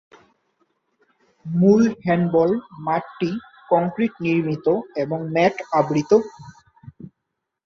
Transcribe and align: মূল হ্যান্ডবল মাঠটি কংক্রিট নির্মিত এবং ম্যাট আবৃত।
মূল 1.45 1.81
হ্যান্ডবল 1.99 2.51
মাঠটি 2.85 3.29
কংক্রিট 3.69 4.13
নির্মিত 4.25 4.67
এবং 5.03 5.19
ম্যাট 5.33 5.55
আবৃত। 5.79 6.11